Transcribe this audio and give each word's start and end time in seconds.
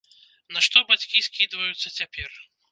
На 0.55 0.63
што 0.67 0.83
бацькі 0.91 1.23
скідваюцца 1.27 1.95
цяпер. 1.97 2.29